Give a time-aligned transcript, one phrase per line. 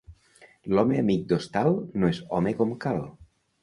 [0.75, 3.09] L'home amic d'hostal no és home com cal.